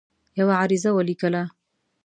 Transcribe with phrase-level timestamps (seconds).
[0.39, 1.43] یوه عریضه ولیکله.